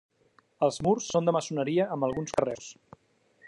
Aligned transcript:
Els 0.67 0.79
murs 0.87 1.09
són 1.15 1.29
de 1.29 1.35
maçoneria 1.37 1.87
amb 1.97 2.07
alguns 2.09 2.37
carreus. 2.39 2.75